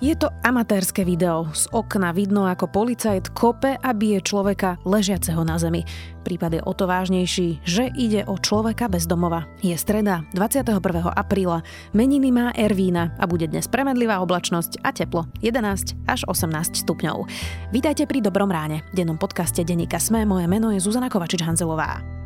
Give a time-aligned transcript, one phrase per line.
[0.00, 1.52] Je to amatérske video.
[1.52, 5.84] Z okna vidno, ako policajt kope a bije človeka ležiaceho na zemi.
[6.24, 9.44] Prípad je o to vážnejší, že ide o človeka bez domova.
[9.60, 10.80] Je streda, 21.
[11.04, 11.60] apríla,
[11.92, 17.28] meniny má Ervína a bude dnes premedlivá oblačnosť a teplo 11 až 18 stupňov.
[17.68, 22.19] Vítajte pri Dobrom ráne, v dennom podcaste Denika Sme, moje meno je Zuzana Kovačič-Hanzelová.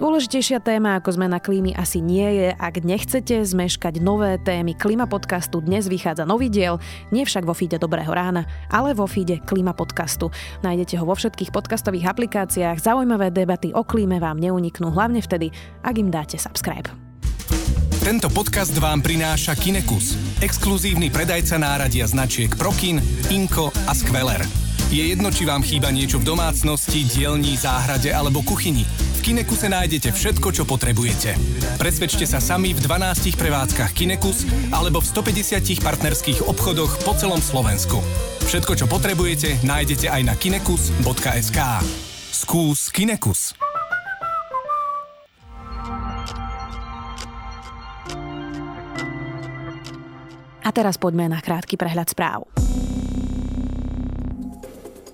[0.00, 5.60] Dôležitejšia téma ako zmena klímy asi nie je, ak nechcete zmeškať nové témy Klima podcastu.
[5.60, 6.80] Dnes vychádza nový diel,
[7.12, 10.32] nie však vo feede Dobrého rána, ale vo feede Klima podcastu.
[10.64, 12.80] Nájdete ho vo všetkých podcastových aplikáciách.
[12.80, 15.52] Zaujímavé debaty o klíme vám neuniknú, hlavne vtedy,
[15.84, 16.88] ak im dáte subscribe.
[18.00, 24.40] Tento podcast vám prináša Kinekus, exkluzívny predajca náradia značiek Prokin, Inko a Skveler.
[24.88, 29.09] Je jedno, či vám chýba niečo v domácnosti, dielni, záhrade alebo kuchyni.
[29.20, 31.36] V Kinekuse nájdete všetko, čo potrebujete.
[31.76, 38.00] Presvedčte sa sami v 12 prevádzkach Kinekus alebo v 150 partnerských obchodoch po celom Slovensku.
[38.48, 41.60] Všetko, čo potrebujete, nájdete aj na kinekus.sk.
[42.32, 43.52] Skús Kinekus.
[50.64, 52.48] A teraz poďme na krátky prehľad správ.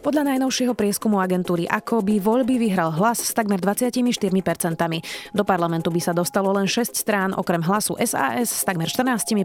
[0.07, 4.07] Podľa najnovšieho prieskumu agentúry ako by voľby vyhral hlas s takmer 24%.
[5.35, 9.43] Do parlamentu by sa dostalo len 6 strán, okrem hlasu SAS s takmer 14%,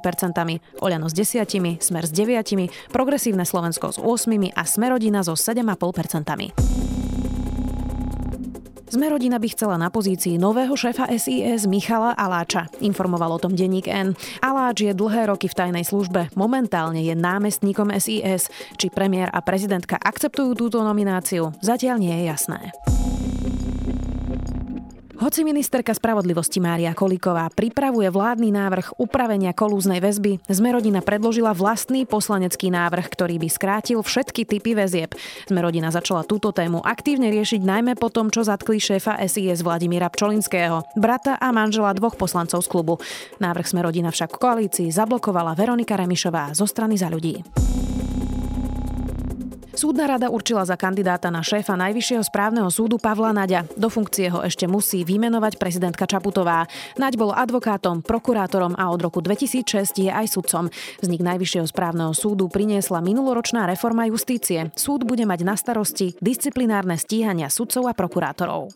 [0.85, 6.90] Oľano s 10, Smer s 9, Progresívne Slovensko s 8 a Smerodina so 7,5%.
[8.91, 13.87] Sme rodina by chcela na pozícii nového šéfa SIS Michala Aláča, informoval o tom denník
[13.87, 14.11] N.
[14.43, 18.51] Aláč je dlhé roky v tajnej službe, momentálne je námestníkom SIS.
[18.75, 22.59] Či premiér a prezidentka akceptujú túto nomináciu, zatiaľ nie je jasné.
[25.21, 32.73] Hoci ministerka spravodlivosti Mária Kolíková pripravuje vládny návrh upravenia kolúznej väzby, Zmerodina predložila vlastný poslanecký
[32.73, 35.13] návrh, ktorý by skrátil všetky typy väzieb.
[35.45, 40.89] Zmerodina začala túto tému aktívne riešiť najmä po tom, čo zatkli šéfa SIS Vladimíra Pčolinského,
[40.97, 42.97] brata a manžela dvoch poslancov z klubu.
[43.37, 47.45] Návrh Smerodina však v koalícii zablokovala Veronika Remišová zo strany za ľudí.
[49.71, 53.63] Súdna rada určila za kandidáta na šéfa Najvyššieho správneho súdu Pavla Naďa.
[53.79, 56.67] Do funkcie ho ešte musí vymenovať prezidentka Čaputová.
[56.99, 60.67] Naď bol advokátom, prokurátorom a od roku 2006 je aj sudcom.
[60.99, 64.75] Vznik Najvyššieho správneho súdu priniesla minuloročná reforma justície.
[64.75, 68.75] Súd bude mať na starosti disciplinárne stíhania sudcov a prokurátorov.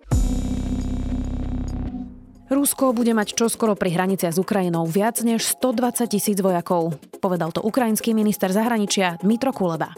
[2.46, 6.94] Rusko bude mať čoskoro pri hraniciach s Ukrajinou viac než 120 tisíc vojakov.
[7.18, 9.98] Povedal to ukrajinský minister zahraničia Dmitro Kuleba.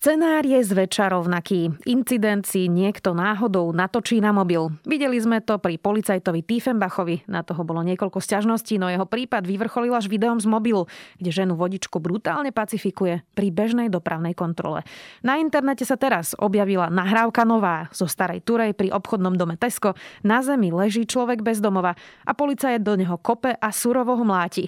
[0.00, 1.76] Scenár je zväčša rovnaký.
[1.84, 4.72] Incident si niekto náhodou natočí na mobil.
[4.88, 7.28] Videli sme to pri policajtovi Tiefenbachovi.
[7.28, 10.88] Na toho bolo niekoľko sťažností, no jeho prípad vyvrcholil až videom z mobilu,
[11.20, 14.88] kde ženu vodičku brutálne pacifikuje pri bežnej dopravnej kontrole.
[15.20, 19.92] Na internete sa teraz objavila nahrávka nová zo starej Turej pri obchodnom dome Tesco.
[20.24, 21.92] Na zemi leží človek bez domova
[22.24, 24.64] a policajt do neho kope a surovo ho mláti.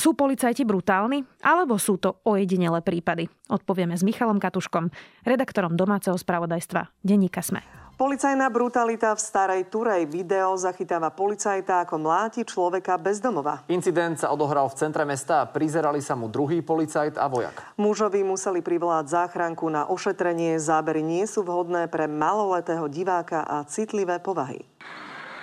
[0.00, 3.28] Sú policajti brutálni, alebo sú to ojedinelé prípady?
[3.52, 4.88] Odpovieme s Michalom Katuškom,
[5.28, 7.60] redaktorom domáceho spravodajstva Denníka Sme.
[8.00, 10.08] Policajná brutalita v starej Turej.
[10.08, 13.60] Video zachytáva policajta, ako mláti človeka bez domova.
[13.68, 17.60] Incident sa odohral v centre mesta a prizerali sa mu druhý policajt a vojak.
[17.76, 20.56] Mužovi museli privolať záchranku na ošetrenie.
[20.56, 24.64] Zábery nie sú vhodné pre maloletého diváka a citlivé povahy.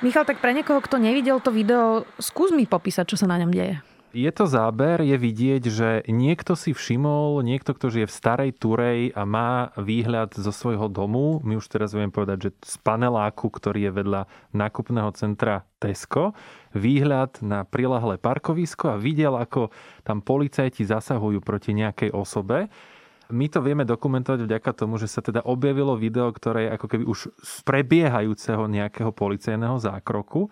[0.02, 3.54] Michal, tak pre niekoho, kto nevidel to video, skús mi popísať, čo sa na ňom
[3.54, 8.52] deje je to záber, je vidieť, že niekto si všimol, niekto, kto žije v starej
[8.58, 13.54] Turej a má výhľad zo svojho domu, my už teraz viem povedať, že z paneláku,
[13.54, 14.22] ktorý je vedľa
[14.58, 16.34] nákupného centra Tesco,
[16.74, 19.70] výhľad na prilahlé parkovisko a videl, ako
[20.02, 22.74] tam policajti zasahujú proti nejakej osobe.
[23.30, 27.04] My to vieme dokumentovať vďaka tomu, že sa teda objavilo video, ktoré je ako keby
[27.06, 30.50] už z prebiehajúceho nejakého policajného zákroku.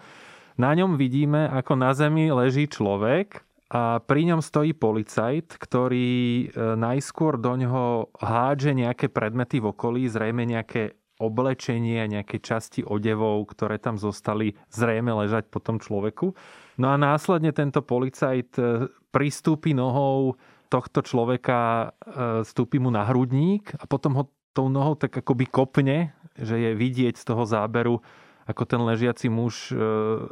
[0.60, 6.46] Na ňom vidíme, ako na zemi leží človek a pri ňom stojí policajt, ktorý e,
[6.78, 13.82] najskôr do ňoho hádže nejaké predmety v okolí, zrejme nejaké oblečenie, nejaké časti odevov, ktoré
[13.82, 16.38] tam zostali zrejme ležať po tom človeku.
[16.78, 18.64] No a následne tento policajt e,
[19.10, 20.38] pristúpi nohou
[20.70, 24.24] tohto človeka, e, stúpi mu na hrudník a potom ho
[24.54, 27.98] tou nohou tak akoby kopne, že je vidieť z toho záberu,
[28.46, 29.74] ako ten ležiaci muž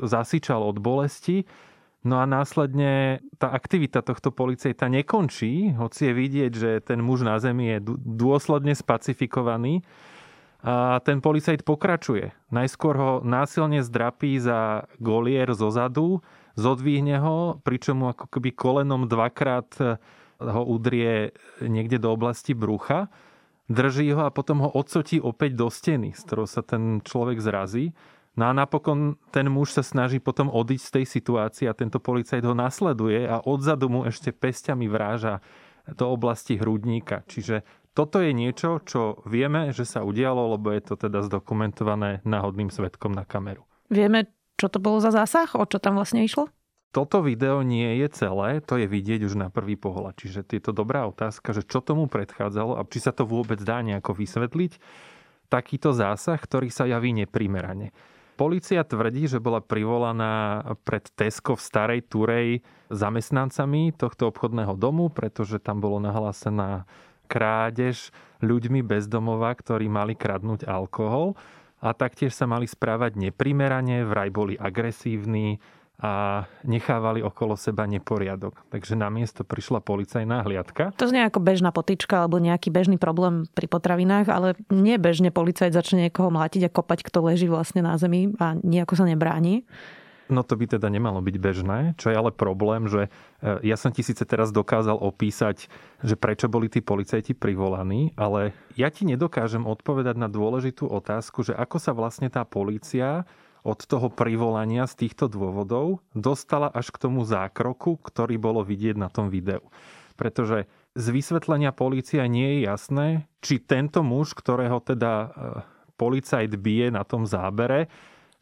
[0.06, 1.50] zasičal od bolesti.
[2.04, 7.40] No a následne tá aktivita tohto policajta nekončí, hoci je vidieť, že ten muž na
[7.40, 9.88] zemi je dôsledne spacifikovaný.
[10.64, 12.32] A ten policajt pokračuje.
[12.48, 16.24] Najskôr ho násilne zdrapí za golier zo zadu,
[16.56, 20.00] zodvihne ho, pričom mu ako keby kolenom dvakrát
[20.40, 23.12] ho udrie niekde do oblasti brucha,
[23.68, 27.96] drží ho a potom ho odsotí opäť do steny, z ktorou sa ten človek zrazí.
[28.34, 32.42] No a napokon ten muž sa snaží potom odísť z tej situácie a tento policajt
[32.42, 35.38] ho nasleduje a odzadu mu ešte pestiami vráža
[35.86, 37.22] do oblasti hrudníka.
[37.30, 37.62] Čiže
[37.94, 43.14] toto je niečo, čo vieme, že sa udialo, lebo je to teda zdokumentované náhodným svetkom
[43.14, 43.70] na kameru.
[43.94, 45.54] Vieme, čo to bolo za zásah?
[45.54, 46.50] O čo tam vlastne išlo?
[46.94, 50.18] Toto video nie je celé, to je vidieť už na prvý pohľad.
[50.18, 53.82] Čiže je to dobrá otázka, že čo tomu predchádzalo a či sa to vôbec dá
[53.82, 54.78] nejako vysvetliť.
[55.50, 57.94] Takýto zásah, ktorý sa javí neprimerane.
[58.44, 62.60] Polícia tvrdí, že bola privolaná pred Tesco v Starej Turej
[62.92, 66.84] zamestnancami tohto obchodného domu, pretože tam bolo nahlásená
[67.32, 68.12] krádež
[68.44, 71.40] ľuďmi bezdomova, ktorí mali kradnúť alkohol.
[71.80, 75.64] A taktiež sa mali správať neprimerane, vraj boli agresívni,
[76.04, 78.60] a nechávali okolo seba neporiadok.
[78.68, 80.92] Takže na miesto prišla policajná hliadka.
[81.00, 85.72] To znie ako bežná potička alebo nejaký bežný problém pri potravinách, ale nie bežne policajt
[85.72, 89.64] začne niekoho mlátiť a kopať, kto leží vlastne na zemi a nejako sa nebráni.
[90.32, 93.08] No to by teda nemalo byť bežné, čo je ale problém, že
[93.44, 95.68] e, ja som ti síce teraz dokázal opísať,
[96.00, 101.54] že prečo boli tí policajti privolaní, ale ja ti nedokážem odpovedať na dôležitú otázku, že
[101.54, 103.28] ako sa vlastne tá polícia
[103.64, 109.08] od toho privolania z týchto dôvodov dostala až k tomu zákroku, ktorý bolo vidieť na
[109.08, 109.64] tom videu.
[110.20, 113.08] Pretože z vysvetlenia polícia nie je jasné,
[113.42, 115.28] či tento muž, ktorého teda e,
[115.98, 117.90] policajt bije na tom zábere,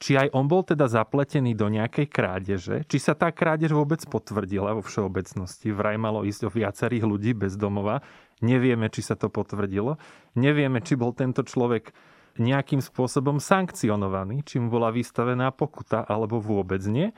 [0.01, 4.73] či aj on bol teda zapletený do nejakej krádeže, či sa tá krádež vôbec potvrdila
[4.73, 5.69] vo všeobecnosti.
[5.69, 8.01] Vraj malo ísť o viacerých ľudí bez domova.
[8.41, 10.01] Nevieme, či sa to potvrdilo.
[10.33, 11.93] Nevieme, či bol tento človek
[12.39, 17.11] nejakým spôsobom sankcionovaný, či mu bola vystavená pokuta alebo vôbec nie.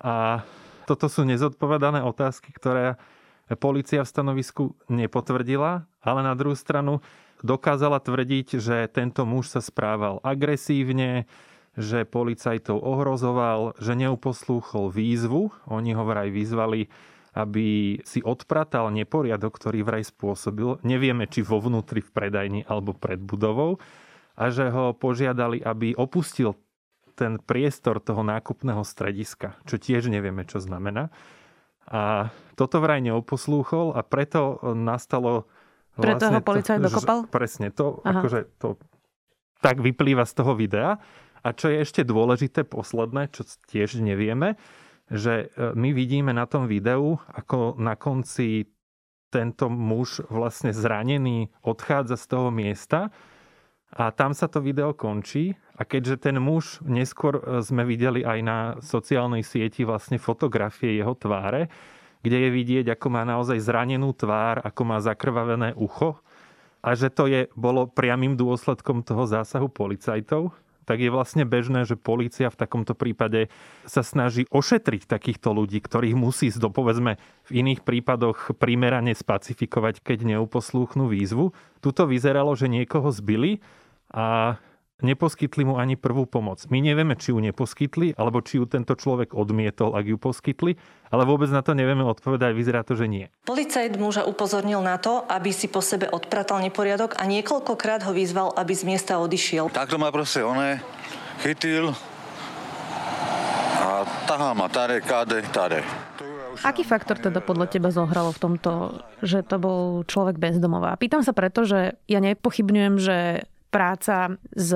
[0.00, 0.44] A
[0.88, 2.96] toto sú nezodpovedané otázky, ktoré
[3.60, 7.04] policia v stanovisku nepotvrdila, ale na druhú stranu
[7.44, 11.28] dokázala tvrdiť, že tento muž sa správal agresívne,
[11.78, 15.54] že policajtov ohrozoval, že neuposlúchol výzvu.
[15.70, 16.90] Oni ho vraj vyzvali,
[17.30, 20.82] aby si odpratal neporiadok, ktorý vraj spôsobil.
[20.82, 23.78] Nevieme, či vo vnútri v predajni alebo pred budovou
[24.40, 26.56] a že ho požiadali, aby opustil
[27.12, 31.12] ten priestor toho nákupného strediska, čo tiež nevieme, čo znamená.
[31.84, 35.44] A toto vraj neoposlúchol a preto nastalo...
[36.00, 37.18] Preto vlastne ho policajt dokopal?
[37.28, 38.80] Presne, to, akože to
[39.60, 40.96] tak vyplýva z toho videa.
[41.44, 44.56] A čo je ešte dôležité, posledné, čo tiež nevieme,
[45.12, 48.72] že e, my vidíme na tom videu, ako na konci
[49.28, 53.12] tento muž vlastne zranený odchádza z toho miesta
[53.90, 58.38] a tam sa to video končí a keďže ten muž, neskôr e, sme videli aj
[58.44, 61.66] na sociálnej sieti vlastne fotografie jeho tváre,
[62.22, 66.22] kde je vidieť, ako má naozaj zranenú tvár, ako má zakrvavené ucho
[66.80, 70.54] a že to je, bolo priamým dôsledkom toho zásahu policajtov,
[70.88, 73.46] tak je vlastne bežné, že polícia v takomto prípade
[73.86, 77.14] sa snaží ošetriť takýchto ľudí, ktorých musí do povedzme
[77.46, 81.54] v iných prípadoch primerane spacifikovať, keď neuposlúchnú výzvu.
[81.78, 83.62] Tuto vyzeralo, že niekoho zbili
[84.10, 84.58] a
[85.00, 86.60] neposkytli mu ani prvú pomoc.
[86.68, 90.76] My nevieme, či ju neposkytli, alebo či ju tento človek odmietol, ak ju poskytli,
[91.08, 93.26] ale vôbec na to nevieme odpovedať, vyzerá to, že nie.
[93.48, 98.52] Policajt muža upozornil na to, aby si po sebe odpratal neporiadok a niekoľkokrát ho vyzval,
[98.54, 99.72] aby z miesta odišiel.
[99.72, 100.84] Takto ma proste oné
[101.40, 101.96] chytil
[103.80, 105.80] a tahá ma tade, kade, tade.
[106.60, 110.92] Aký faktor teda podľa teba zohralo v tomto, že to bol človek bezdomová?
[111.00, 114.70] Pýtam sa preto, že ja nepochybňujem, že práca s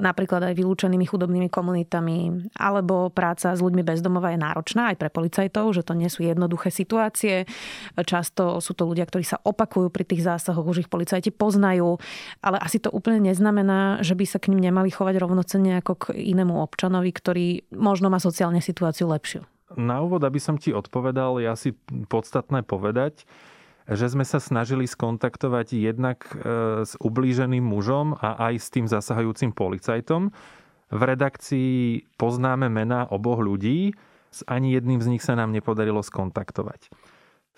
[0.00, 5.76] napríklad aj vylúčenými chudobnými komunitami alebo práca s ľuďmi bezdomova je náročná aj pre policajtov,
[5.76, 7.44] že to nie sú jednoduché situácie.
[7.96, 12.00] Často sú to ľudia, ktorí sa opakujú pri tých zásahoch, už ich policajti poznajú,
[12.40, 16.04] ale asi to úplne neznamená, že by sa k ním nemali chovať rovnocenne ako k
[16.16, 17.46] inému občanovi, ktorý
[17.76, 19.44] možno má sociálne situáciu lepšiu.
[19.78, 21.70] Na úvod, aby som ti odpovedal, je asi
[22.10, 23.22] podstatné povedať,
[23.90, 26.32] že sme sa snažili skontaktovať jednak e,
[26.86, 30.30] s ublíženým mužom a aj s tým zasahajúcim policajtom.
[30.90, 33.94] V redakcii poznáme mená oboch ľudí,
[34.30, 36.86] s ani jedným z nich sa nám nepodarilo skontaktovať.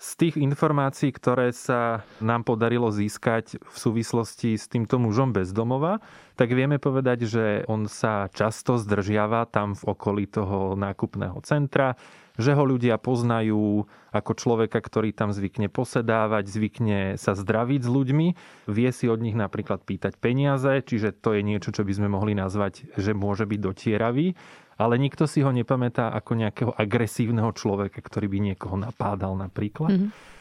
[0.03, 6.51] Z tých informácií, ktoré sa nám podarilo získať v súvislosti s týmto mužom bezdomova, tak
[6.51, 11.95] vieme povedať, že on sa často zdržiava tam v okolí toho nákupného centra,
[12.33, 18.27] že ho ľudia poznajú ako človeka, ktorý tam zvykne posedávať, zvykne sa zdraviť s ľuďmi,
[18.73, 22.33] vie si od nich napríklad pýtať peniaze, čiže to je niečo, čo by sme mohli
[22.33, 24.33] nazvať, že môže byť dotieravý,
[24.81, 29.93] ale nikto si ho nepamätá ako nejakého agresívneho človeka, ktorý by niekoho napádal napríklad.
[29.93, 30.31] Mm-hmm.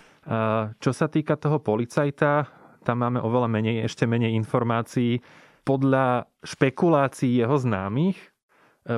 [0.80, 2.48] Čo sa týka toho policajta,
[2.88, 5.20] tam máme oveľa menej, ešte menej informácií.
[5.62, 8.28] Podľa špekulácií jeho známych e,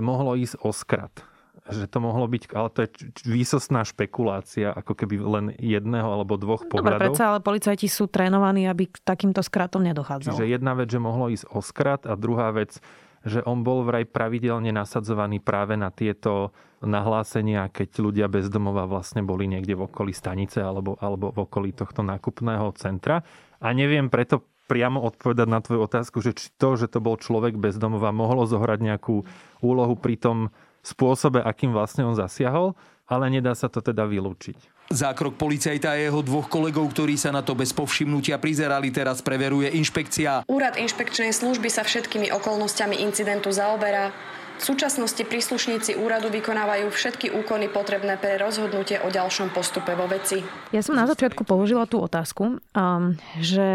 [0.01, 1.34] mohlo ísť o skrat
[1.65, 2.89] že to mohlo byť, ale to je
[3.25, 7.01] výsostná špekulácia, ako keby len jedného alebo dvoch pohľadov.
[7.01, 10.37] Dobre, predsa, ale policajti sú trénovaní, aby k takýmto skratom nedochádzalo.
[10.37, 12.77] Čiže jedna vec, že mohlo ísť o skrat a druhá vec,
[13.25, 16.53] že on bol vraj pravidelne nasadzovaný práve na tieto
[16.85, 22.05] nahlásenia, keď ľudia bezdomova vlastne boli niekde v okolí stanice alebo, alebo v okolí tohto
[22.05, 23.25] nákupného centra.
[23.65, 27.57] A neviem preto priamo odpovedať na tvoju otázku, že či to, že to bol človek
[27.57, 29.25] bezdomova, mohlo zohrať nejakú
[29.65, 30.53] úlohu pri tom
[30.85, 32.77] spôsobe, akým vlastne on zasiahol,
[33.09, 34.73] ale nedá sa to teda vylúčiť.
[34.93, 39.73] Zákrok policajta a jeho dvoch kolegov, ktorí sa na to bez povšimnutia prizerali, teraz preveruje
[39.81, 40.45] inšpekcia.
[40.45, 44.13] Úrad inšpekčnej služby sa všetkými okolnostiami incidentu zaoberá.
[44.55, 50.47] V súčasnosti príslušníci úradu vykonávajú všetky úkony potrebné pre rozhodnutie o ďalšom postupe vo veci.
[50.71, 53.67] Ja som na začiatku položila tú otázku, um, že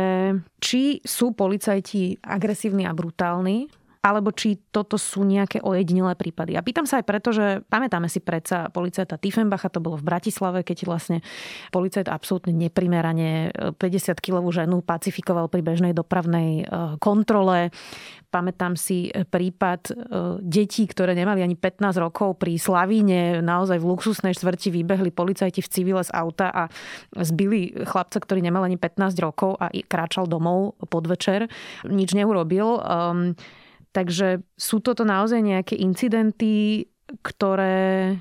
[0.64, 3.68] či sú policajti agresívni a brutálni,
[4.00, 6.56] alebo či toto sú nejaké ojedinelé prípady.
[6.56, 10.64] A pýtam sa aj preto, že pamätáme si predsa policajta Tiefenbacha, to bolo v Bratislave,
[10.64, 11.18] keď vlastne
[11.76, 17.76] policajt absolútne neprimerane 50-kilovú ženu pacifikoval pri bežnej dopravnej e, kontrole.
[18.32, 19.94] Pamätám si prípad e,
[20.48, 25.68] detí, ktoré nemali ani 15 rokov pri Slavíne, naozaj v luxusnej štvrti vybehli policajti v
[25.68, 26.64] civile z auta a
[27.20, 31.52] zbili chlapca, ktorý nemal ani 15 rokov a kráčal domov podvečer.
[31.84, 32.80] Nič neurobil.
[32.80, 33.36] Um,
[33.90, 36.86] Takže sú toto naozaj nejaké incidenty,
[37.26, 38.18] ktoré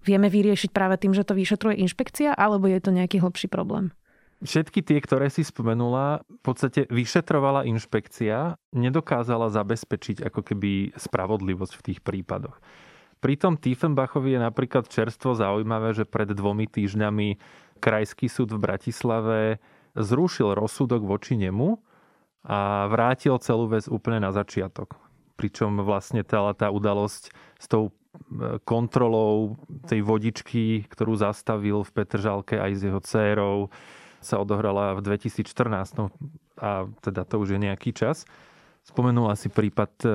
[0.00, 3.92] vieme vyriešiť práve tým, že to vyšetruje inšpekcia, alebo je to nejaký hlbší problém?
[4.40, 11.84] Všetky tie, ktoré si spomenula, v podstate vyšetrovala inšpekcia, nedokázala zabezpečiť ako keby spravodlivosť v
[11.84, 12.56] tých prípadoch.
[13.20, 17.36] Pri tom Tiefenbachovi je napríklad čerstvo zaujímavé, že pred dvomi týždňami
[17.84, 19.60] Krajský súd v Bratislave
[19.92, 21.76] zrušil rozsudok voči nemu
[22.48, 25.09] a vrátil celú vec úplne na začiatok
[25.40, 27.92] pričom vlastne tá, tá udalosť s tou e,
[28.68, 29.56] kontrolou
[29.88, 33.72] tej vodičky, ktorú zastavil v Petržalke aj s jeho dcérou,
[34.20, 36.12] sa odohrala v 2014, no,
[36.60, 38.28] a teda to už je nejaký čas.
[38.84, 40.08] Spomenula si prípad e,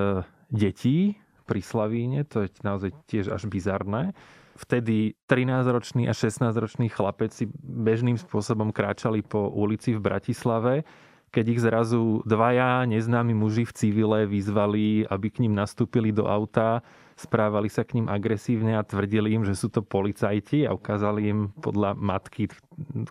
[0.54, 1.18] detí
[1.50, 4.14] pri Slavíne, to je naozaj tiež až bizarné.
[4.56, 10.88] Vtedy 13-ročný a 16-ročný chlapec si bežným spôsobom kráčali po ulici v Bratislave
[11.36, 16.80] keď ich zrazu dvaja neznámi muži v civile vyzvali, aby k ním nastúpili do auta,
[17.20, 21.40] správali sa k ním agresívne a tvrdili im, že sú to policajti a ukázali im
[21.60, 22.48] podľa matky,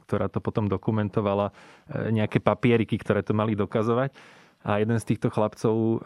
[0.08, 1.52] ktorá to potom dokumentovala,
[1.88, 4.16] e, nejaké papieriky, ktoré to mali dokazovať.
[4.64, 5.96] A jeden z týchto chlapcov, e,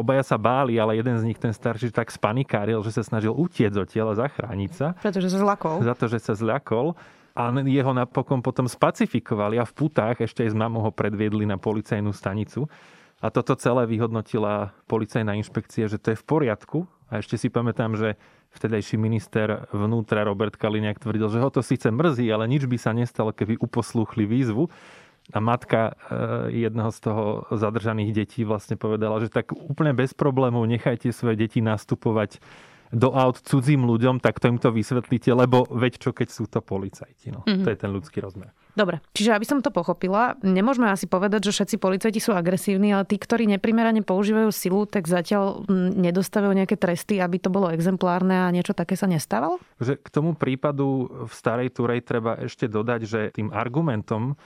[0.00, 3.76] obaja sa báli, ale jeden z nich, ten starší, tak spanikáril, že sa snažil utiec
[3.76, 4.96] od tela, zachrániť sa.
[4.96, 5.84] Pretože sa zlakol.
[5.84, 6.96] Za to, že sa zľakol
[7.40, 11.56] a jeho napokon potom spacifikovali a v putách ešte aj z mamu ho predviedli na
[11.56, 12.68] policajnú stanicu.
[13.20, 16.78] A toto celé vyhodnotila policajná inšpekcia, že to je v poriadku.
[17.12, 18.16] A ešte si pamätám, že
[18.56, 22.96] vtedajší minister vnútra Robert Kaliňák tvrdil, že ho to síce mrzí, ale nič by sa
[22.96, 24.72] nestalo, keby uposlúchli výzvu.
[25.30, 30.64] A matka eh, jedného z toho zadržaných detí vlastne povedala, že tak úplne bez problémov
[30.66, 32.42] nechajte svoje deti nastupovať
[32.90, 36.58] do aut cudzím ľuďom, tak to im to vysvetlíte, lebo veď čo, keď sú to
[36.58, 37.30] policajti.
[37.30, 37.62] No, mm-hmm.
[37.62, 38.50] To je ten ľudský rozmer.
[38.74, 43.06] Dobre, čiže aby som to pochopila, nemôžeme asi povedať, že všetci policajti sú agresívni, ale
[43.06, 48.46] tí, ktorí neprimerane používajú silu, tak zatiaľ mm, nedostávajú nejaké tresty, aby to bolo exemplárne
[48.46, 49.62] a niečo také sa nestávalo?
[49.82, 54.38] Že k tomu prípadu v Starej Turej treba ešte dodať, že tým argumentom,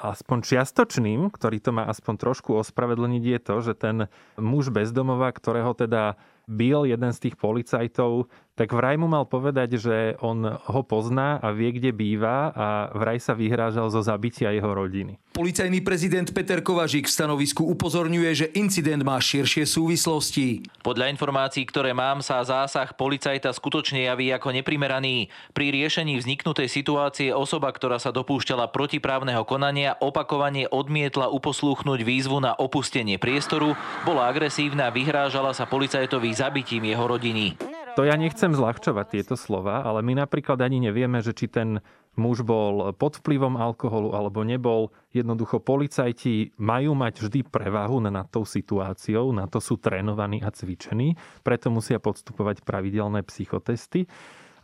[0.00, 3.96] aspoň čiastočným, ktorý to má aspoň trošku ospravedlniť, je to, že ten
[4.40, 6.16] muž bezdomova, ktorého teda
[6.50, 8.26] bil jeden z tých policajtov,
[8.60, 13.16] tak vraj mu mal povedať, že on ho pozná a vie, kde býva a vraj
[13.16, 15.16] sa vyhrážal zo zabitia jeho rodiny.
[15.32, 20.60] Policajný prezident Peter Kovažík v stanovisku upozorňuje, že incident má širšie súvislosti.
[20.84, 25.32] Podľa informácií, ktoré mám, sa zásah policajta skutočne javí ako neprimeraný.
[25.56, 32.52] Pri riešení vzniknutej situácie osoba, ktorá sa dopúšťala protiprávneho konania, opakovane odmietla uposlúchnuť výzvu na
[32.52, 33.72] opustenie priestoru,
[34.04, 37.56] bola agresívna a vyhrážala sa policajtovi zabitím jeho rodiny.
[38.00, 41.84] To ja nechcem zľahčovať tieto slova, ale my napríklad ani nevieme, že či ten
[42.16, 44.88] muž bol pod vplyvom alkoholu alebo nebol.
[45.12, 51.20] Jednoducho policajti majú mať vždy prevahu nad tou situáciou, na to sú trénovaní a cvičení,
[51.44, 54.08] preto musia podstupovať pravidelné psychotesty.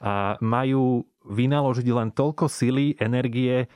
[0.01, 3.69] a majú vynaložiť len toľko sily, energie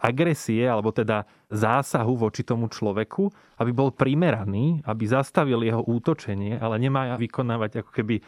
[0.00, 3.28] agresie, alebo teda zásahu voči tomu človeku,
[3.60, 8.22] aby bol primeraný, aby zastavil jeho útočenie, ale nemá vykonávať ako keby e,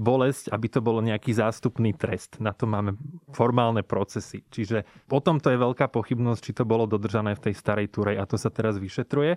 [0.00, 2.40] bolesť, aby to bolo nejaký zástupný trest.
[2.40, 2.96] Na to máme
[3.36, 4.40] formálne procesy.
[4.48, 8.24] Čiže potom to je veľká pochybnosť, či to bolo dodržané v tej starej Turej a
[8.24, 9.36] to sa teraz vyšetruje.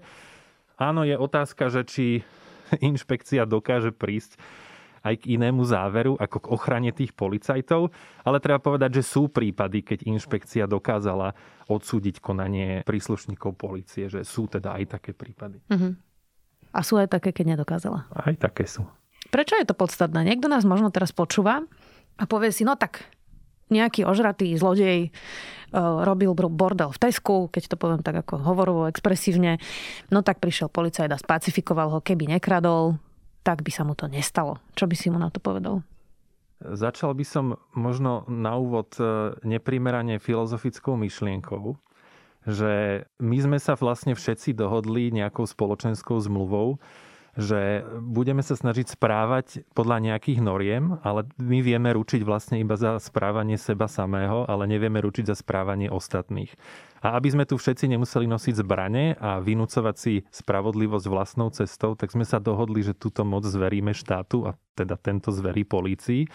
[0.80, 2.06] Áno, je otázka, že či
[2.80, 4.40] inšpekcia dokáže prísť
[5.04, 7.92] aj k inému záveru ako k ochrane tých policajtov,
[8.24, 11.36] ale treba povedať, že sú prípady, keď inšpekcia dokázala
[11.68, 15.60] odsúdiť konanie príslušníkov policie, že sú teda aj také prípady.
[15.68, 15.94] Uh-huh.
[16.74, 18.10] A sú aj také, keď nedokázala?
[18.10, 18.88] Aj také sú.
[19.30, 20.26] Prečo je to podstatné?
[20.26, 21.64] Niekto nás možno teraz počúva
[22.18, 23.08] a povie si, no tak
[23.72, 25.10] nejaký ožratý zlodej e,
[25.80, 29.58] robil bordel v Tesku, keď to poviem tak ako hovorovo, expresívne.
[30.14, 33.02] No tak prišiel policajt a spacifikoval ho, keby nekradol,
[33.44, 34.58] tak by sa mu to nestalo.
[34.74, 35.84] Čo by si mu na to povedal?
[36.64, 41.76] Začal by som možno na úvod e, neprimerane filozofickou myšlienkou,
[42.48, 46.80] že my sme sa vlastne všetci dohodli nejakou spoločenskou zmluvou,
[47.34, 53.02] že budeme sa snažiť správať podľa nejakých noriem, ale my vieme ručiť vlastne iba za
[53.02, 56.54] správanie seba samého, ale nevieme ručiť za správanie ostatných.
[57.02, 62.14] A aby sme tu všetci nemuseli nosiť zbrane a vynúcovať si spravodlivosť vlastnou cestou, tak
[62.14, 66.30] sme sa dohodli, že túto moc zveríme štátu a teda tento zverí polícii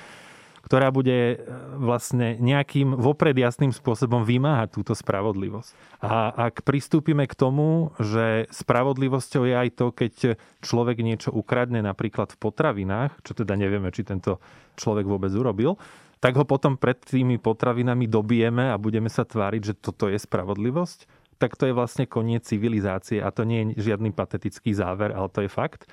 [0.69, 1.37] ktorá bude e,
[1.81, 5.73] vlastne nejakým vopred jasným spôsobom vymáhať túto spravodlivosť.
[6.05, 10.15] A ak pristúpime k tomu, že spravodlivosťou je aj to, keď
[10.61, 14.45] človek niečo ukradne napríklad v potravinách, čo teda nevieme, či tento
[14.77, 15.81] človek vôbec urobil,
[16.21, 21.09] tak ho potom pred tými potravinami dobijeme a budeme sa tváriť, že toto je spravodlivosť,
[21.41, 25.47] tak to je vlastne koniec civilizácie a to nie je žiadny patetický záver, ale to
[25.47, 25.89] je fakt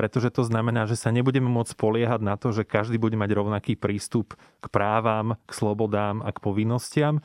[0.00, 3.76] pretože to znamená, že sa nebudeme môcť spoliehať na to, že každý bude mať rovnaký
[3.76, 7.20] prístup k právam, k slobodám a k povinnostiam.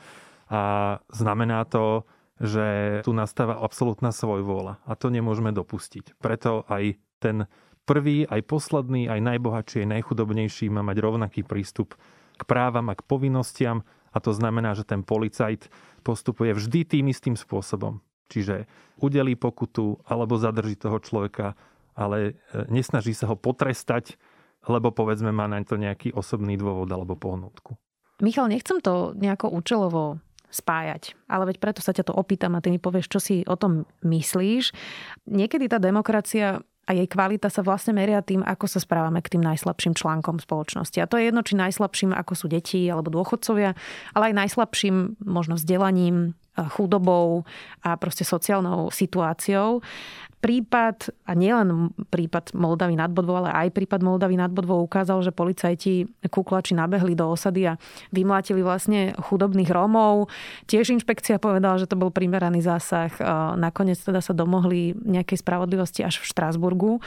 [0.52, 2.04] A znamená to,
[2.36, 4.84] že tu nastáva absolútna svojvôľa.
[4.84, 6.20] A to nemôžeme dopustiť.
[6.20, 7.48] Preto aj ten
[7.88, 11.96] prvý, aj posledný, aj najbohatší, aj najchudobnejší má mať rovnaký prístup
[12.36, 13.88] k právam a k povinnostiam.
[14.12, 15.72] A to znamená, že ten policajt
[16.04, 18.04] postupuje vždy tým istým spôsobom.
[18.28, 18.68] Čiže
[19.00, 21.56] udelí pokutu alebo zadrží toho človeka
[21.96, 24.20] ale e, nesnaží sa ho potrestať,
[24.68, 27.74] lebo povedzme má na to nejaký osobný dôvod alebo pohnutku.
[28.20, 31.18] Michal, nechcem to nejako účelovo spájať.
[31.26, 33.84] Ale veď preto sa ťa to opýtam a ty mi povieš, čo si o tom
[34.06, 34.72] myslíš.
[35.28, 39.42] Niekedy tá demokracia a jej kvalita sa vlastne meria tým, ako sa správame k tým
[39.42, 41.02] najslabším článkom spoločnosti.
[41.02, 43.74] A to je jedno, či najslabším, ako sú deti alebo dôchodcovia,
[44.14, 47.44] ale aj najslabším možno vzdelaním, chudobou
[47.84, 49.84] a proste sociálnou situáciou
[50.36, 55.34] prípad, a nielen prípad Moldavy nad Bodvou, ale aj prípad Moldavy nad Bodvou ukázal, že
[55.34, 57.80] policajti kuklači nabehli do osady a
[58.14, 60.30] vymlátili vlastne chudobných Rómov.
[60.70, 63.10] Tiež inšpekcia povedala, že to bol primeraný zásah.
[63.58, 67.02] Nakoniec teda sa domohli nejakej spravodlivosti až v Štrásburgu.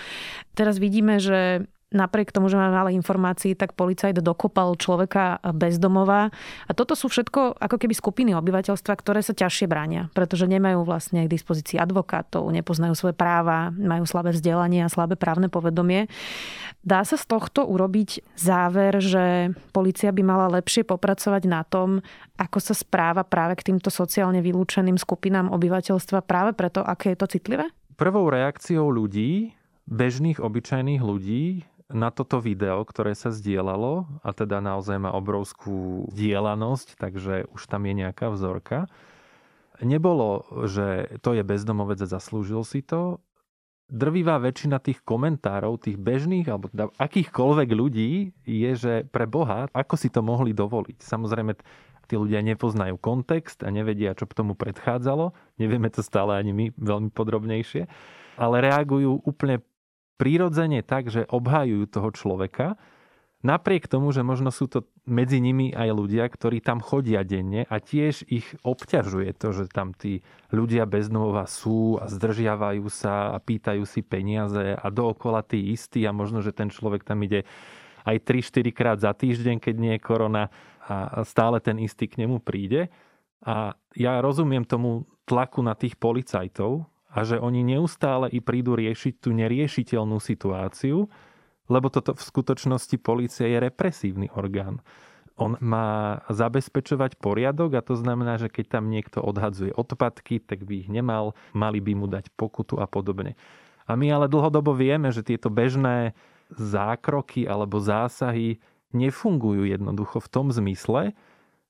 [0.57, 6.29] Teraz vidíme, že napriek tomu, že máme malé informácií, tak policajt dokopal človeka bezdomová.
[6.69, 11.25] A toto sú všetko ako keby skupiny obyvateľstva, ktoré sa ťažšie bránia, pretože nemajú vlastne
[11.25, 16.05] k dispozícii advokátov, nepoznajú svoje práva, majú slabé vzdelanie a slabé právne povedomie.
[16.85, 21.99] Dá sa z tohto urobiť záver, že policia by mala lepšie popracovať na tom,
[22.39, 27.27] ako sa správa práve k týmto sociálne vylúčeným skupinám obyvateľstva práve preto, aké je to
[27.27, 27.65] citlivé?
[27.99, 29.51] Prvou reakciou ľudí,
[29.89, 36.95] bežných, obyčajných ľudí, na toto video, ktoré sa zdieľalo, a teda naozaj má obrovskú dielanosť,
[37.01, 38.85] takže už tam je nejaká vzorka,
[39.81, 43.17] nebolo, že to je bezdomovec a zaslúžil si to.
[43.89, 49.97] Drvivá väčšina tých komentárov, tých bežných alebo teda akýchkoľvek ľudí je, že pre Boha, ako
[49.97, 51.01] si to mohli dovoliť.
[51.01, 51.57] Samozrejme,
[52.05, 55.33] tí ľudia nepoznajú kontext a nevedia, čo k tomu predchádzalo.
[55.57, 57.89] Nevieme to stále ani my veľmi podrobnejšie.
[58.37, 59.61] Ale reagujú úplne
[60.19, 62.75] prirodzene tak, že obhajujú toho človeka,
[63.39, 67.79] napriek tomu, že možno sú to medzi nimi aj ľudia, ktorí tam chodia denne a
[67.79, 70.19] tiež ich obťažuje to, že tam tí
[70.51, 76.03] ľudia bez domova sú a zdržiavajú sa a pýtajú si peniaze a dookola tí istí
[76.03, 77.47] a možno, že ten človek tam ide
[78.03, 80.51] aj 3-4 krát za týždeň, keď nie je korona
[80.83, 82.91] a stále ten istý k nemu príde.
[83.45, 89.13] A ja rozumiem tomu tlaku na tých policajtov, a že oni neustále i prídu riešiť
[89.17, 91.09] tú neriešiteľnú situáciu,
[91.69, 94.81] lebo toto v skutočnosti policia je represívny orgán.
[95.39, 100.83] On má zabezpečovať poriadok a to znamená, že keď tam niekto odhadzuje odpadky, tak by
[100.85, 103.39] ich nemal, mali by mu dať pokutu a podobne.
[103.87, 106.13] A my ale dlhodobo vieme, že tieto bežné
[106.53, 108.59] zákroky alebo zásahy
[108.91, 111.13] nefungujú jednoducho v tom zmysle,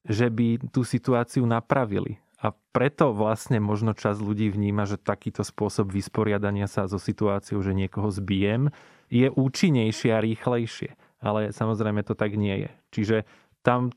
[0.08, 2.18] že by tú situáciu napravili.
[2.40, 7.76] A preto vlastne možno čas ľudí vníma, že takýto spôsob vysporiadania sa so situáciou, že
[7.76, 8.72] niekoho zbijem,
[9.12, 10.96] je účinnejšie a rýchlejšie.
[11.20, 12.72] Ale samozrejme to tak nie je.
[12.96, 13.18] Čiže
[13.60, 13.92] tam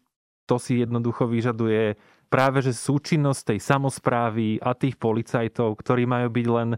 [0.51, 1.95] to si jednoducho vyžaduje
[2.27, 6.69] práve že súčinnosť tej samozprávy a tých policajtov, ktorí majú byť len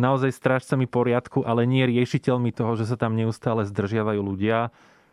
[0.00, 4.72] naozaj strážcami poriadku, ale nie riešiteľmi toho, že sa tam neustále zdržiavajú ľudia,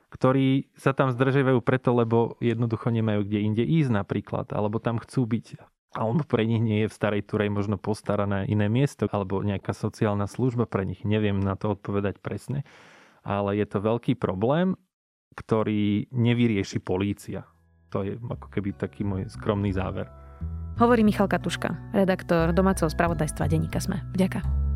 [0.10, 5.28] ktorí sa tam zdržiavajú preto, lebo jednoducho nemajú kde inde ísť napríklad, alebo tam chcú
[5.28, 5.46] byť
[5.94, 10.30] alebo pre nich nie je v starej Turej možno postarané iné miesto, alebo nejaká sociálna
[10.30, 11.02] služba pre nich.
[11.02, 12.62] Neviem na to odpovedať presne,
[13.26, 14.78] ale je to veľký problém,
[15.34, 17.48] ktorý nevyrieši polícia.
[17.90, 20.06] To je ako keby taký môj skromný záver.
[20.78, 24.00] Hovorí Michal Katuška, redaktor domáceho spravodajstva Deníka Sme.
[24.16, 24.69] Ďakujem.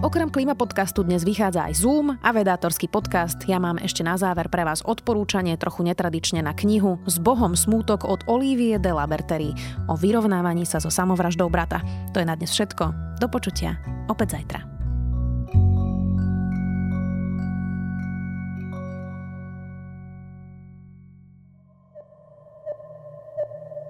[0.00, 3.36] Okrem Klima podcastu dnes vychádza aj Zoom a vedátorský podcast.
[3.44, 8.08] Ja mám ešte na záver pre vás odporúčanie trochu netradične na knihu S Bohom smútok
[8.08, 9.52] od Olivie de Labertery
[9.92, 11.84] o vyrovnávaní sa so samovraždou brata.
[12.16, 13.20] To je na dnes všetko.
[13.20, 13.76] Do počutia.
[14.08, 14.69] Opäť zajtra.